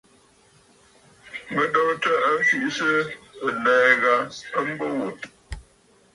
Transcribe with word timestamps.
Mə̀ 1.53 1.65
dòrɨ̀tə 1.73 2.11
a 2.27 2.29
mfiʼisə̂ 2.37 2.93
ɨ̀lɛ̀ɛ̂ 3.45 3.91
gha 4.01 4.15
a 4.57 4.59
mbo 4.67 4.85
wò. 4.97 5.07